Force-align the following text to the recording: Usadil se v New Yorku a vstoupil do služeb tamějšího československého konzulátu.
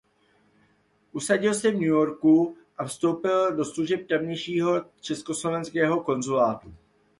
Usadil 1.11 1.53
se 1.53 1.71
v 1.71 1.73
New 1.73 1.81
Yorku 1.83 2.57
a 2.77 2.85
vstoupil 2.85 3.55
do 3.55 3.65
služeb 3.65 4.07
tamějšího 4.07 4.85
československého 5.01 6.03
konzulátu. 6.03 6.73